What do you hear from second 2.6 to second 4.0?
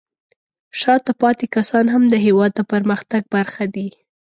پرمختګ برخه دي.